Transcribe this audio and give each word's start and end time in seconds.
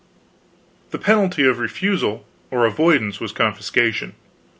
The 0.89 0.97
penalty 0.97 1.45
of 1.45 1.59
refusal 1.59 2.25
or 2.49 2.65
avoidance 2.65 3.19
was 3.19 3.31
confiscation. 3.31 4.15